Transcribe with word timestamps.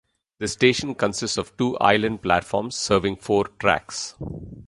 The 0.39 0.47
station 0.47 0.95
consists 0.95 1.37
of 1.37 1.55
two 1.57 1.77
island 1.77 2.23
platforms 2.23 2.75
serving 2.75 3.17
four 3.17 3.43
tracks. 3.59 4.15